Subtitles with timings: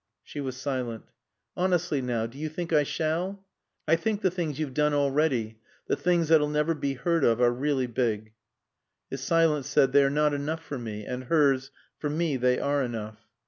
[0.23, 1.03] She was silent.
[1.55, 3.45] "Honestly now, do you think I shall?"
[3.87, 7.51] "I think the things you've done already, the things that'll never be heard of, are
[7.53, 8.33] really big."
[9.11, 11.69] His silence said, "They are not enough for me," and hers,
[11.99, 13.19] "For me they are enough."